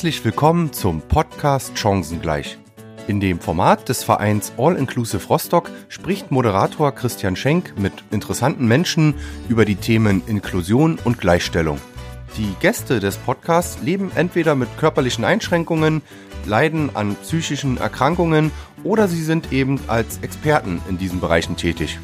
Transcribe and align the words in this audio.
Herzlich 0.00 0.24
willkommen 0.24 0.72
zum 0.72 1.02
Podcast 1.02 1.76
Chancengleich. 1.76 2.56
In 3.06 3.20
dem 3.20 3.38
Format 3.38 3.86
des 3.90 4.02
Vereins 4.02 4.50
All 4.56 4.76
Inclusive 4.76 5.28
Rostock 5.28 5.70
spricht 5.90 6.30
Moderator 6.30 6.90
Christian 6.92 7.36
Schenk 7.36 7.74
mit 7.76 7.92
interessanten 8.10 8.66
Menschen 8.66 9.14
über 9.50 9.66
die 9.66 9.76
Themen 9.76 10.22
Inklusion 10.26 10.98
und 11.04 11.18
Gleichstellung. 11.18 11.78
Die 12.38 12.48
Gäste 12.60 12.98
des 12.98 13.18
Podcasts 13.18 13.82
leben 13.82 14.10
entweder 14.14 14.54
mit 14.54 14.70
körperlichen 14.78 15.26
Einschränkungen, 15.26 16.00
leiden 16.46 16.96
an 16.96 17.14
psychischen 17.16 17.76
Erkrankungen 17.76 18.52
oder 18.84 19.06
sie 19.06 19.22
sind 19.22 19.52
eben 19.52 19.78
als 19.86 20.20
Experten 20.22 20.80
in 20.88 20.96
diesen 20.96 21.20
Bereichen 21.20 21.58
tätig. 21.58 21.98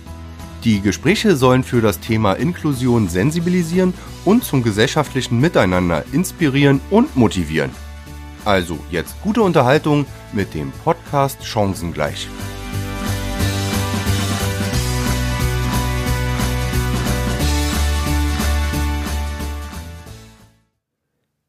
Die 0.64 0.82
Gespräche 0.82 1.34
sollen 1.34 1.64
für 1.64 1.80
das 1.80 2.00
Thema 2.00 2.34
Inklusion 2.34 3.08
sensibilisieren 3.08 3.94
und 4.26 4.44
zum 4.44 4.62
gesellschaftlichen 4.62 5.40
Miteinander 5.40 6.04
inspirieren 6.12 6.82
und 6.90 7.16
motivieren. 7.16 7.70
Also 8.46 8.78
jetzt 8.92 9.20
gute 9.22 9.42
Unterhaltung 9.42 10.06
mit 10.32 10.54
dem 10.54 10.70
Podcast 10.84 11.44
Chancengleich. 11.44 12.28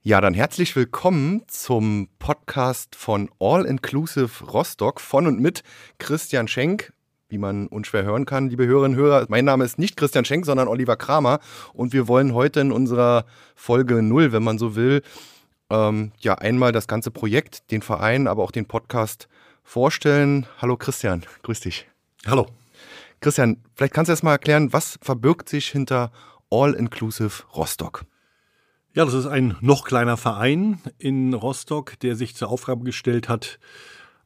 Ja, 0.02 0.22
dann 0.22 0.34
herzlich 0.34 0.76
willkommen 0.76 1.44
zum 1.46 2.10
Podcast 2.18 2.96
von 2.96 3.30
All 3.40 3.66
Inclusive 3.66 4.44
Rostock 4.45 5.00
von 5.00 5.28
und 5.28 5.40
mit 5.40 5.62
Christian 6.00 6.48
Schenk, 6.48 6.94
wie 7.30 7.38
man 7.38 7.68
unschwer 7.68 8.06
hören 8.06 8.26
kann, 8.26 8.50
liebe 8.50 8.66
Hörerinnen 8.66 8.98
und 8.98 9.04
Hörer. 9.04 9.28
Mein 9.30 9.45
Name 9.45 9.66
ist 9.66 9.78
nicht 9.78 9.98
Christian 9.98 10.26
Schenk, 10.26 10.48
sondern 10.48 10.67
Oliver 10.67 10.95
Kramer 10.95 11.42
und 11.73 11.94
wir 11.94 12.08
wollen 12.08 12.34
heute 12.34 12.59
in 12.61 12.72
unserer 12.72 13.26
Folge 13.54 14.02
null, 14.02 14.32
wenn 14.32 14.44
man 14.44 14.58
so 14.58 14.76
will, 14.76 15.04
ähm, 15.70 16.12
ja 16.20 16.36
einmal 16.36 16.72
das 16.72 16.88
ganze 16.88 17.12
Projekt, 17.12 17.72
den 17.72 17.82
Verein, 17.82 18.28
aber 18.28 18.44
auch 18.44 18.52
den 18.52 18.66
Podcast 18.66 19.28
vorstellen. 19.64 20.46
Hallo 20.62 20.78
Christian, 20.78 21.23
grüß 21.44 21.60
dich. 21.62 21.88
Hallo. 22.26 22.48
Christian, 23.20 23.64
vielleicht 23.76 23.94
kannst 23.94 24.10
du 24.10 24.14
erst 24.14 24.23
mal 24.23 24.32
erklären, 24.32 24.72
was 24.73 25.00
verbirgt 25.02 25.50
sich 25.50 25.70
hinter 25.70 26.12
All 26.50 26.73
Inclusive 26.73 27.44
Rostock? 27.56 28.06
Ja, 28.94 29.06
das 29.06 29.14
ist 29.14 29.28
ein 29.28 29.58
noch 29.62 29.86
kleiner 29.86 30.18
Verein 30.18 30.80
in 30.98 31.34
Rostock, 31.34 32.00
der 32.00 32.16
sich 32.16 32.36
zur 32.36 32.50
Aufgabe 32.50 32.84
gestellt 32.84 33.30
hat, 33.30 33.60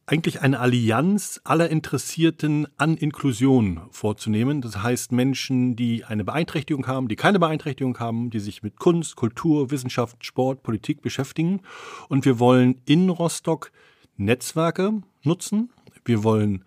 eigentlich 0.06 0.42
eine 0.42 0.60
Allianz 0.60 1.40
aller 1.44 1.70
Interessierten 1.70 2.68
an 2.78 2.98
Inklusion 2.98 3.82
vorzunehmen. 3.92 4.62
Das 4.62 4.82
heißt 4.82 5.12
Menschen, 5.12 5.76
die 5.76 6.04
eine 6.04 6.24
Beeinträchtigung 6.24 6.88
haben, 6.88 7.08
die 7.08 7.16
keine 7.16 7.40
Beeinträchtigung 7.40 7.98
haben, 8.00 8.30
die 8.30 8.40
sich 8.40 8.64
mit 8.64 8.80
Kunst, 8.80 9.16
Kultur, 9.16 9.72
Wissenschaft, 9.72 10.26
Sport, 10.26 10.64
Politik 10.64 11.02
beschäftigen. 11.02 11.62
Und 12.10 12.26
wir 12.26 12.40
wollen 12.40 12.82
in 12.86 13.10
Rostock 13.10 13.72
Netzwerke 14.18 15.02
nutzen. 15.24 15.72
Wir 16.04 16.24
wollen 16.24 16.66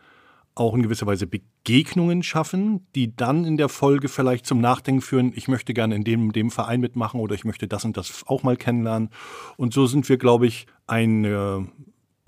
auch 0.55 0.75
in 0.75 0.83
gewisser 0.83 1.07
Weise 1.07 1.27
Begegnungen 1.27 2.23
schaffen, 2.23 2.87
die 2.95 3.17
dann 3.17 3.45
in 3.45 3.57
der 3.57 3.69
Folge 3.69 4.09
vielleicht 4.09 4.47
zum 4.47 4.61
Nachdenken 4.61 5.01
führen, 5.03 5.33
ich 5.35 5.49
möchte 5.49 5.75
gerne 5.75 5.97
in 5.97 6.05
dem, 6.05 6.33
dem 6.33 6.51
Verein 6.51 6.81
mitmachen 6.81 7.21
oder 7.21 7.35
ich 7.35 7.45
möchte 7.45 7.67
das 7.67 7.85
und 7.85 7.97
das 7.97 8.25
auch 8.27 8.43
mal 8.43 8.57
kennenlernen. 8.57 9.11
Und 9.57 9.75
so 9.75 9.87
sind 9.87 10.09
wir, 10.09 10.17
glaube 10.17 10.47
ich, 10.47 10.67
eine 10.87 11.67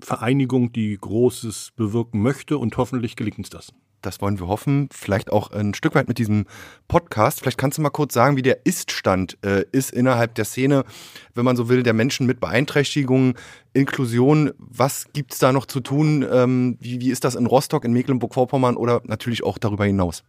Vereinigung, 0.01 0.71
die 0.71 0.97
Großes 0.97 1.71
bewirken 1.75 2.21
möchte 2.21 2.57
und 2.57 2.77
hoffentlich 2.77 3.15
gelingt 3.15 3.39
uns 3.39 3.49
das. 3.49 3.73
Das 4.01 4.21
wollen 4.21 4.39
wir 4.39 4.47
hoffen. 4.47 4.89
Vielleicht 4.91 5.31
auch 5.31 5.51
ein 5.51 5.73
Stück 5.73 5.95
weit 5.95 6.07
mit 6.07 6.19
diesem 6.19 6.45
Podcast. 6.87 7.39
Vielleicht 7.39 7.57
kannst 7.57 7.77
du 7.77 7.81
mal 7.81 7.89
kurz 7.89 8.13
sagen, 8.13 8.37
wie 8.37 8.43
der 8.43 8.65
Ist-Stand 8.65 9.37
äh, 9.43 9.65
ist 9.71 9.91
innerhalb 9.91 10.35
der 10.35 10.45
Szene, 10.45 10.85
wenn 11.33 11.45
man 11.45 11.55
so 11.55 11.67
will, 11.67 11.81
der 11.81 11.93
Menschen 11.93 12.27
mit 12.27 12.39
Beeinträchtigungen, 12.39 13.33
Inklusion. 13.73 14.51
Was 14.57 15.07
gibt 15.13 15.33
es 15.33 15.39
da 15.39 15.51
noch 15.51 15.65
zu 15.65 15.79
tun? 15.79 16.25
Ähm, 16.31 16.77
wie, 16.79 17.01
wie 17.01 17.09
ist 17.09 17.23
das 17.23 17.35
in 17.35 17.47
Rostock, 17.47 17.85
in 17.85 17.93
Mecklenburg-Vorpommern 17.93 18.77
oder 18.77 19.01
natürlich 19.05 19.43
auch 19.43 19.57
darüber 19.57 19.85
hinaus? 19.85 20.23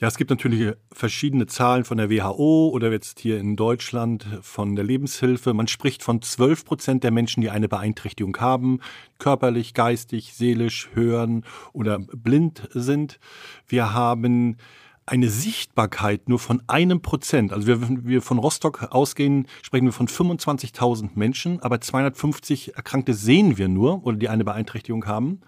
Ja, 0.00 0.06
es 0.06 0.16
gibt 0.16 0.30
natürlich 0.30 0.76
verschiedene 0.92 1.46
Zahlen 1.46 1.84
von 1.84 1.98
der 1.98 2.08
WHO 2.08 2.68
oder 2.68 2.92
jetzt 2.92 3.18
hier 3.18 3.40
in 3.40 3.56
Deutschland 3.56 4.24
von 4.42 4.76
der 4.76 4.84
Lebenshilfe. 4.84 5.54
Man 5.54 5.66
spricht 5.66 6.04
von 6.04 6.22
12 6.22 6.64
Prozent 6.64 7.02
der 7.02 7.10
Menschen, 7.10 7.40
die 7.40 7.50
eine 7.50 7.68
Beeinträchtigung 7.68 8.36
haben, 8.36 8.78
körperlich, 9.18 9.74
geistig, 9.74 10.34
seelisch, 10.34 10.90
hören 10.94 11.44
oder 11.72 11.98
blind 11.98 12.68
sind. 12.72 13.18
Wir 13.66 13.92
haben 13.92 14.58
eine 15.04 15.30
Sichtbarkeit 15.30 16.28
nur 16.28 16.38
von 16.38 16.62
einem 16.68 17.02
Prozent. 17.02 17.52
Also 17.52 17.66
wenn 17.66 18.06
wir 18.06 18.22
von 18.22 18.38
Rostock 18.38 18.92
ausgehen, 18.92 19.48
sprechen 19.62 19.86
wir 19.86 19.92
von 19.92 20.06
25.000 20.06 21.10
Menschen, 21.16 21.60
aber 21.60 21.80
250 21.80 22.76
Erkrankte 22.76 23.14
sehen 23.14 23.58
wir 23.58 23.66
nur 23.66 24.06
oder 24.06 24.16
die 24.16 24.28
eine 24.28 24.44
Beeinträchtigung 24.44 25.06
haben. 25.06 25.40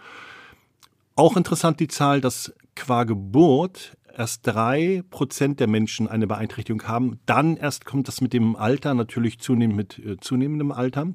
Auch 1.15 1.37
interessant 1.37 1.79
die 1.79 1.89
Zahl, 1.89 2.21
dass 2.21 2.53
qua 2.75 3.05
Geburt 3.05 3.97
erst 4.17 4.47
drei 4.47 5.03
Prozent 5.11 5.61
der 5.61 5.67
Menschen 5.67 6.09
eine 6.09 6.27
Beeinträchtigung 6.27 6.83
haben. 6.85 7.21
Dann 7.27 7.57
erst 7.57 7.85
kommt 7.85 8.09
das 8.09 8.21
mit 8.21 8.33
dem 8.33 8.57
Alter, 8.57 8.95
natürlich 8.95 9.39
zunehmend 9.39 9.77
mit 9.77 9.99
äh, 9.99 10.19
zunehmendem 10.19 10.73
Alter. 10.73 11.09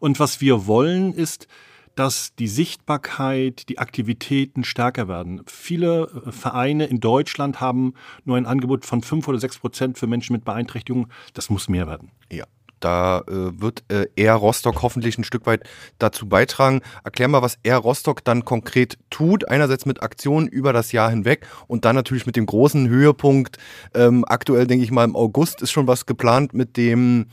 Und 0.00 0.20
was 0.20 0.40
wir 0.40 0.66
wollen 0.66 1.12
ist, 1.12 1.48
dass 1.96 2.34
die 2.34 2.46
Sichtbarkeit, 2.46 3.68
die 3.68 3.78
Aktivitäten 3.78 4.64
stärker 4.64 5.08
werden. 5.08 5.42
Viele 5.46 6.22
äh, 6.26 6.30
Vereine 6.30 6.86
in 6.86 7.00
Deutschland 7.00 7.60
haben 7.60 7.94
nur 8.24 8.36
ein 8.36 8.46
Angebot 8.46 8.84
von 8.84 9.02
fünf 9.02 9.26
oder 9.26 9.38
sechs 9.38 9.58
Prozent 9.58 9.98
für 9.98 10.06
Menschen 10.06 10.34
mit 10.34 10.44
Beeinträchtigung. 10.44 11.08
Das 11.34 11.50
muss 11.50 11.68
mehr 11.68 11.86
werden. 11.86 12.10
Ja. 12.30 12.44
Da 12.80 13.20
äh, 13.20 13.60
wird 13.60 13.84
äh, 13.88 14.06
Air 14.16 14.34
Rostock 14.34 14.82
hoffentlich 14.82 15.18
ein 15.18 15.24
Stück 15.24 15.46
weit 15.46 15.62
dazu 15.98 16.28
beitragen. 16.28 16.82
Erklär 17.04 17.28
mal, 17.28 17.42
was 17.42 17.58
Air 17.62 17.78
Rostock 17.78 18.24
dann 18.24 18.44
konkret 18.44 18.98
tut. 19.10 19.48
Einerseits 19.48 19.86
mit 19.86 20.02
Aktionen 20.02 20.46
über 20.46 20.72
das 20.72 20.92
Jahr 20.92 21.10
hinweg 21.10 21.46
und 21.66 21.84
dann 21.84 21.96
natürlich 21.96 22.26
mit 22.26 22.36
dem 22.36 22.46
großen 22.46 22.88
Höhepunkt. 22.88 23.58
Ähm, 23.94 24.24
aktuell 24.26 24.66
denke 24.66 24.84
ich 24.84 24.90
mal 24.90 25.04
im 25.04 25.16
August 25.16 25.62
ist 25.62 25.70
schon 25.72 25.86
was 25.86 26.06
geplant 26.06 26.52
mit 26.54 26.76
dem 26.76 27.26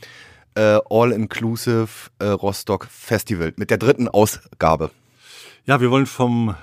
äh, 0.54 0.78
All-Inclusive 0.88 1.88
äh, 2.18 2.26
Rostock 2.26 2.86
Festival, 2.90 3.52
mit 3.56 3.70
der 3.70 3.78
dritten 3.78 4.08
Ausgabe. 4.08 4.90
Ja, 5.66 5.80
wir 5.80 5.90
wollen 5.90 6.06
vom 6.06 6.54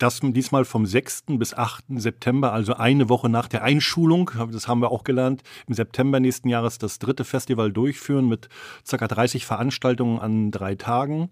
das 0.00 0.20
diesmal 0.22 0.64
vom 0.64 0.86
6. 0.86 1.24
bis 1.38 1.54
8. 1.54 1.84
September, 1.96 2.52
also 2.52 2.74
eine 2.74 3.08
Woche 3.08 3.28
nach 3.28 3.48
der 3.48 3.62
Einschulung, 3.62 4.30
das 4.50 4.66
haben 4.66 4.80
wir 4.80 4.90
auch 4.90 5.04
gelernt, 5.04 5.42
im 5.68 5.74
September 5.74 6.20
nächsten 6.20 6.48
Jahres 6.48 6.78
das 6.78 6.98
dritte 6.98 7.24
Festival 7.24 7.70
durchführen 7.70 8.28
mit 8.28 8.48
ca. 8.88 9.06
30 9.06 9.44
Veranstaltungen 9.44 10.18
an 10.18 10.50
drei 10.50 10.74
Tagen. 10.74 11.30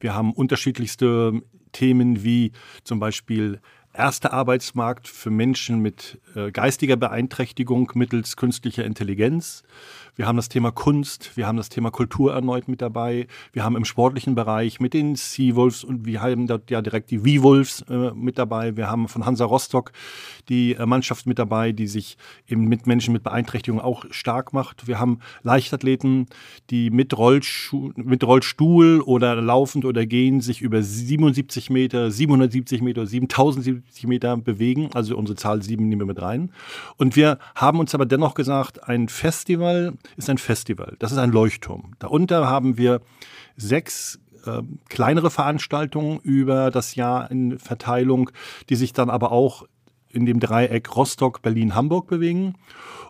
Wir 0.00 0.14
haben 0.14 0.32
unterschiedlichste 0.32 1.40
Themen 1.72 2.24
wie 2.24 2.52
zum 2.82 2.98
Beispiel 2.98 3.60
erster 3.92 4.32
Arbeitsmarkt 4.32 5.08
für 5.08 5.30
Menschen 5.30 5.80
mit 5.80 6.20
äh, 6.34 6.50
geistiger 6.50 6.96
Beeinträchtigung 6.96 7.90
mittels 7.94 8.36
künstlicher 8.36 8.84
Intelligenz. 8.84 9.62
Wir 10.16 10.26
haben 10.26 10.36
das 10.36 10.48
Thema 10.48 10.70
Kunst, 10.72 11.36
wir 11.36 11.46
haben 11.46 11.56
das 11.56 11.68
Thema 11.68 11.90
Kultur 11.90 12.34
erneut 12.34 12.68
mit 12.68 12.82
dabei. 12.82 13.26
Wir 13.52 13.64
haben 13.64 13.76
im 13.76 13.84
sportlichen 13.84 14.34
Bereich 14.34 14.80
mit 14.80 14.94
den 14.94 15.16
Sea-Wolves 15.16 15.84
und 15.84 16.04
wir 16.04 16.20
haben 16.20 16.46
dort 16.46 16.70
ja 16.70 16.82
direkt 16.82 17.10
die 17.10 17.18
V-Wolves 17.18 17.82
äh, 17.88 18.12
mit 18.14 18.38
dabei. 18.38 18.76
Wir 18.76 18.90
haben 18.90 19.08
von 19.08 19.24
Hansa 19.24 19.44
Rostock 19.44 19.92
die 20.48 20.74
äh, 20.74 20.86
Mannschaft 20.86 21.26
mit 21.26 21.38
dabei, 21.38 21.72
die 21.72 21.86
sich 21.86 22.16
eben 22.48 22.64
mit 22.64 22.86
Menschen 22.86 23.12
mit 23.12 23.22
Beeinträchtigung 23.22 23.80
auch 23.80 24.04
stark 24.10 24.52
macht. 24.52 24.86
Wir 24.86 24.98
haben 24.98 25.20
Leichtathleten, 25.42 26.26
die 26.70 26.90
mit, 26.90 27.16
Rollschuh, 27.16 27.92
mit 27.96 28.24
Rollstuhl 28.24 29.00
oder 29.00 29.36
laufend 29.36 29.84
oder 29.84 30.06
gehen 30.06 30.40
sich 30.40 30.60
über 30.60 30.82
77 30.82 31.70
Meter, 31.70 32.10
770 32.10 32.82
Meter, 32.82 33.06
7070 33.06 34.06
Meter 34.06 34.36
bewegen. 34.36 34.90
Also 34.94 35.16
unsere 35.16 35.36
Zahl 35.36 35.62
7 35.62 35.88
nehmen 35.88 36.00
wir 36.00 36.06
mit 36.06 36.20
rein. 36.20 36.52
Und 36.96 37.16
wir 37.16 37.38
haben 37.54 37.78
uns 37.78 37.94
aber 37.94 38.06
dennoch 38.06 38.34
gesagt, 38.34 38.88
ein 38.88 39.08
Festival 39.08 39.94
ist 40.16 40.30
ein 40.30 40.38
Festival. 40.38 40.96
Das 40.98 41.12
ist 41.12 41.18
ein 41.18 41.30
Leuchtturm. 41.30 41.92
Darunter 41.98 42.48
haben 42.48 42.76
wir 42.76 43.00
sechs 43.56 44.20
äh, 44.46 44.62
kleinere 44.88 45.30
Veranstaltungen 45.30 46.20
über 46.20 46.70
das 46.70 46.94
Jahr 46.94 47.30
in 47.30 47.58
Verteilung, 47.58 48.30
die 48.68 48.76
sich 48.76 48.92
dann 48.92 49.10
aber 49.10 49.32
auch 49.32 49.64
in 50.12 50.26
dem 50.26 50.40
Dreieck 50.40 50.96
Rostock, 50.96 51.42
Berlin, 51.42 51.74
Hamburg 51.74 52.08
bewegen. 52.08 52.54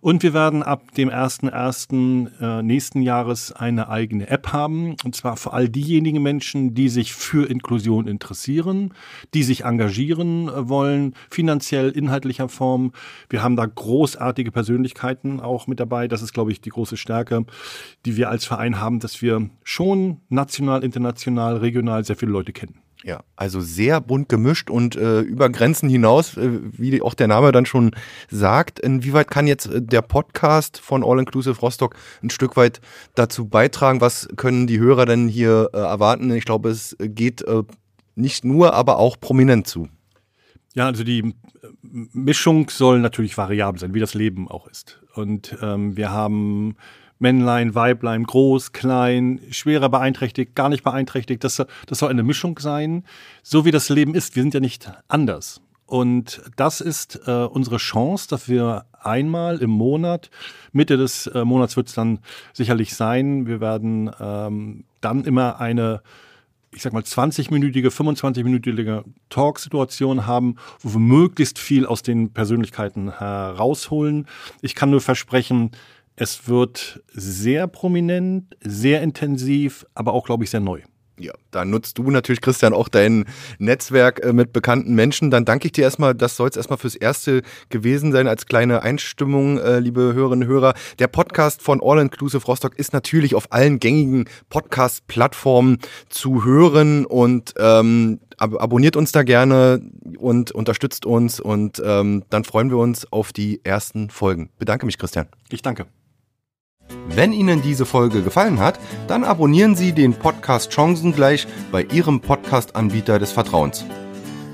Und 0.00 0.22
wir 0.22 0.32
werden 0.32 0.62
ab 0.62 0.94
dem 0.94 1.10
1.1. 1.10 2.40
Äh, 2.40 2.62
nächsten 2.62 3.02
Jahres 3.02 3.52
eine 3.52 3.90
eigene 3.90 4.28
App 4.28 4.52
haben. 4.52 4.96
Und 5.04 5.14
zwar 5.14 5.36
für 5.36 5.52
all 5.52 5.68
diejenigen 5.68 6.22
Menschen, 6.22 6.74
die 6.74 6.88
sich 6.88 7.12
für 7.12 7.48
Inklusion 7.48 8.06
interessieren, 8.06 8.94
die 9.34 9.42
sich 9.42 9.64
engagieren 9.64 10.48
äh, 10.48 10.68
wollen, 10.68 11.14
finanziell, 11.30 11.90
inhaltlicher 11.90 12.48
Form. 12.48 12.92
Wir 13.28 13.42
haben 13.42 13.56
da 13.56 13.66
großartige 13.66 14.50
Persönlichkeiten 14.52 15.38
auch 15.38 15.66
mit 15.66 15.80
dabei. 15.80 16.08
Das 16.08 16.22
ist, 16.22 16.32
glaube 16.32 16.52
ich, 16.52 16.62
die 16.62 16.70
große 16.70 16.96
Stärke, 16.96 17.44
die 18.06 18.16
wir 18.16 18.30
als 18.30 18.46
Verein 18.46 18.80
haben, 18.80 19.00
dass 19.00 19.20
wir 19.20 19.50
schon 19.64 20.22
national, 20.30 20.82
international, 20.82 21.58
regional 21.58 22.04
sehr 22.04 22.16
viele 22.16 22.32
Leute 22.32 22.52
kennen. 22.52 22.78
Ja, 23.02 23.24
also 23.34 23.60
sehr 23.60 24.00
bunt 24.00 24.28
gemischt 24.28 24.68
und 24.68 24.94
äh, 24.94 25.20
über 25.20 25.48
Grenzen 25.48 25.88
hinaus, 25.88 26.36
äh, 26.36 26.60
wie 26.62 27.00
auch 27.00 27.14
der 27.14 27.28
Name 27.28 27.50
dann 27.50 27.64
schon 27.64 27.92
sagt. 28.28 28.78
Inwieweit 28.78 29.30
kann 29.30 29.46
jetzt 29.46 29.66
äh, 29.66 29.80
der 29.80 30.02
Podcast 30.02 30.78
von 30.78 31.02
All 31.02 31.18
Inclusive 31.18 31.58
Rostock 31.60 31.96
ein 32.22 32.28
Stück 32.28 32.58
weit 32.58 32.80
dazu 33.14 33.48
beitragen? 33.48 34.02
Was 34.02 34.28
können 34.36 34.66
die 34.66 34.78
Hörer 34.78 35.06
denn 35.06 35.28
hier 35.28 35.70
äh, 35.72 35.78
erwarten? 35.78 36.30
Ich 36.32 36.44
glaube, 36.44 36.68
es 36.68 36.94
geht 37.00 37.40
äh, 37.42 37.62
nicht 38.16 38.44
nur, 38.44 38.74
aber 38.74 38.98
auch 38.98 39.18
prominent 39.18 39.66
zu. 39.66 39.88
Ja, 40.74 40.86
also 40.86 41.02
die 41.02 41.20
äh, 41.20 41.32
Mischung 41.82 42.68
soll 42.68 43.00
natürlich 43.00 43.36
variabel 43.38 43.80
sein, 43.80 43.94
wie 43.94 44.00
das 44.00 44.12
Leben 44.12 44.46
auch 44.48 44.68
ist. 44.68 45.00
Und 45.14 45.56
ähm, 45.62 45.96
wir 45.96 46.10
haben 46.10 46.76
Männlein, 47.20 47.74
Weiblein, 47.74 48.24
groß, 48.24 48.72
klein, 48.72 49.40
schwerer 49.50 49.88
beeinträchtigt, 49.88 50.54
gar 50.54 50.68
nicht 50.68 50.82
beeinträchtigt. 50.82 51.44
Das, 51.44 51.62
das 51.86 51.98
soll 51.98 52.10
eine 52.10 52.22
Mischung 52.22 52.58
sein, 52.58 53.04
so 53.42 53.64
wie 53.64 53.70
das 53.70 53.88
Leben 53.88 54.14
ist. 54.14 54.34
Wir 54.34 54.42
sind 54.42 54.54
ja 54.54 54.60
nicht 54.60 54.90
anders. 55.06 55.60
Und 55.90 56.40
das 56.56 56.80
ist 56.80 57.20
äh, 57.26 57.32
unsere 57.32 57.78
Chance, 57.78 58.28
dass 58.28 58.48
wir 58.48 58.84
einmal 58.92 59.58
im 59.58 59.70
Monat, 59.70 60.30
Mitte 60.72 60.96
des 60.96 61.26
äh, 61.26 61.44
Monats 61.44 61.76
wird 61.76 61.88
es 61.88 61.94
dann 61.94 62.20
sicherlich 62.52 62.94
sein, 62.94 63.46
wir 63.46 63.60
werden 63.60 64.08
ähm, 64.20 64.84
dann 65.00 65.24
immer 65.24 65.60
eine, 65.60 66.02
ich 66.70 66.82
sag 66.82 66.92
mal, 66.92 67.02
20-minütige, 67.02 67.88
25-minütige 67.88 69.02
Talk-Situation 69.30 70.26
haben, 70.26 70.56
wo 70.78 70.92
wir 70.92 71.00
möglichst 71.00 71.58
viel 71.58 71.86
aus 71.86 72.02
den 72.02 72.32
Persönlichkeiten 72.32 73.18
herausholen. 73.18 74.28
Ich 74.62 74.76
kann 74.76 74.90
nur 74.90 75.00
versprechen, 75.00 75.72
es 76.20 76.48
wird 76.48 77.02
sehr 77.08 77.66
prominent, 77.66 78.54
sehr 78.62 79.00
intensiv, 79.00 79.86
aber 79.94 80.12
auch, 80.12 80.26
glaube 80.26 80.44
ich, 80.44 80.50
sehr 80.50 80.60
neu. 80.60 80.82
Ja, 81.18 81.32
da 81.50 81.64
nutzt 81.64 81.96
du 81.96 82.10
natürlich, 82.10 82.42
Christian, 82.42 82.74
auch 82.74 82.88
dein 82.88 83.24
Netzwerk 83.58 84.22
äh, 84.22 84.34
mit 84.34 84.52
bekannten 84.52 84.94
Menschen. 84.94 85.30
Dann 85.30 85.46
danke 85.46 85.66
ich 85.66 85.72
dir 85.72 85.82
erstmal, 85.82 86.14
das 86.14 86.36
soll 86.36 86.50
es 86.50 86.56
erstmal 86.56 86.78
fürs 86.78 86.94
Erste 86.94 87.42
gewesen 87.70 88.12
sein, 88.12 88.28
als 88.28 88.44
kleine 88.46 88.82
Einstimmung, 88.82 89.58
äh, 89.58 89.80
liebe 89.80 90.12
Hörerinnen 90.12 90.46
und 90.46 90.54
Hörer. 90.54 90.74
Der 90.98 91.08
Podcast 91.08 91.62
von 91.62 91.80
All 91.82 91.98
Inclusive 91.98 92.44
Rostock 92.44 92.78
ist 92.78 92.92
natürlich 92.92 93.34
auf 93.34 93.50
allen 93.50 93.80
gängigen 93.80 94.26
Podcast-Plattformen 94.50 95.78
zu 96.10 96.44
hören 96.44 97.06
und 97.06 97.54
ähm, 97.58 98.20
ab 98.36 98.52
abonniert 98.58 98.96
uns 98.96 99.12
da 99.12 99.22
gerne 99.22 99.80
und 100.18 100.52
unterstützt 100.52 101.06
uns 101.06 101.40
und 101.40 101.80
ähm, 101.82 102.24
dann 102.28 102.44
freuen 102.44 102.68
wir 102.68 102.76
uns 102.76 103.10
auf 103.10 103.32
die 103.32 103.60
ersten 103.64 104.10
Folgen. 104.10 104.50
Bedanke 104.58 104.84
mich, 104.84 104.98
Christian. 104.98 105.26
Ich 105.50 105.62
danke. 105.62 105.86
Wenn 107.14 107.32
Ihnen 107.32 107.60
diese 107.60 107.86
Folge 107.86 108.22
gefallen 108.22 108.60
hat, 108.60 108.78
dann 109.08 109.24
abonnieren 109.24 109.74
Sie 109.74 109.92
den 109.92 110.14
Podcast 110.14 110.72
Chancengleich 110.72 111.46
bei 111.72 111.82
Ihrem 111.82 112.20
Podcast-Anbieter 112.20 113.18
des 113.18 113.32
Vertrauens. 113.32 113.84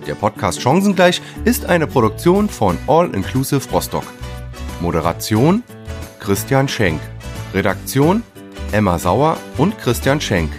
Der 0.07 0.15
Podcast 0.15 0.61
Chancengleich 0.61 1.21
ist 1.45 1.67
eine 1.67 1.87
Produktion 1.87 2.49
von 2.49 2.79
All 2.87 3.15
Inclusive 3.15 3.69
Rostock. 3.71 4.05
Moderation 4.81 5.63
Christian 6.19 6.67
Schenk. 6.67 7.01
Redaktion 7.53 8.23
Emma 8.73 8.99
Sauer 8.99 9.37
und 9.59 9.79
Christian 9.79 10.21
Schenk. 10.21 10.51